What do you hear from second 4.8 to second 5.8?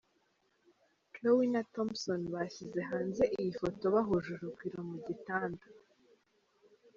mu gitanda.